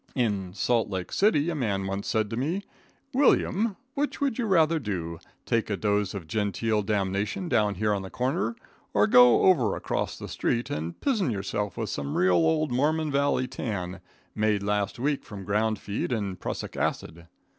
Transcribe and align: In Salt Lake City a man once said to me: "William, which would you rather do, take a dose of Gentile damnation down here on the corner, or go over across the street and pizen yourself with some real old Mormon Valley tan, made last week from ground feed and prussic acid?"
In 0.15 0.55
Salt 0.55 0.89
Lake 0.89 1.11
City 1.11 1.51
a 1.51 1.53
man 1.53 1.85
once 1.85 2.07
said 2.07 2.31
to 2.31 2.35
me: 2.35 2.63
"William, 3.13 3.77
which 3.93 4.19
would 4.19 4.39
you 4.39 4.47
rather 4.47 4.79
do, 4.79 5.19
take 5.45 5.69
a 5.69 5.77
dose 5.77 6.15
of 6.15 6.25
Gentile 6.25 6.81
damnation 6.81 7.47
down 7.47 7.75
here 7.75 7.93
on 7.93 8.01
the 8.01 8.09
corner, 8.09 8.55
or 8.95 9.05
go 9.05 9.43
over 9.43 9.75
across 9.75 10.17
the 10.17 10.27
street 10.27 10.71
and 10.71 10.99
pizen 11.01 11.29
yourself 11.29 11.77
with 11.77 11.91
some 11.91 12.17
real 12.17 12.33
old 12.37 12.71
Mormon 12.71 13.11
Valley 13.11 13.45
tan, 13.47 13.99
made 14.33 14.63
last 14.63 14.97
week 14.97 15.23
from 15.23 15.43
ground 15.45 15.77
feed 15.77 16.11
and 16.11 16.39
prussic 16.39 16.75
acid?" 16.75 17.27